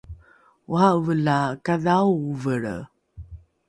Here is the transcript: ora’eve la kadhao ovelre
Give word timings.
ora’eve 0.73 1.13
la 1.25 1.37
kadhao 1.65 2.11
ovelre 2.29 2.77